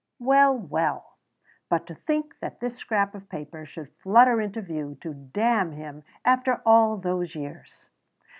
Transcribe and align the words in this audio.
Well, 0.17 0.57
well! 0.57 1.17
but 1.69 1.85
to 1.85 1.93
think 1.93 2.39
that 2.39 2.59
this 2.59 2.75
scrap 2.77 3.13
of 3.13 3.29
paper 3.29 3.67
should 3.67 3.93
flutter 4.01 4.41
into 4.41 4.59
view 4.59 4.97
to 5.01 5.13
damn 5.13 5.73
him 5.73 6.03
after 6.25 6.59
all 6.65 6.97
those 6.97 7.35
years! 7.35 7.91